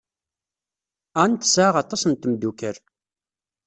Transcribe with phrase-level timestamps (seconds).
[1.23, 2.77] Ann tesɛa aṭas n tmeddukal.